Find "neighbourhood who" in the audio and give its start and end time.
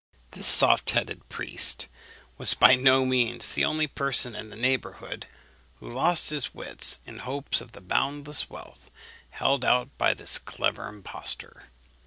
4.55-5.93